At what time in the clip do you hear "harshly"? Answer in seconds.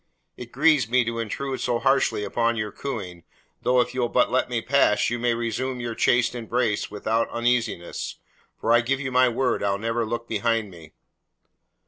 1.83-2.23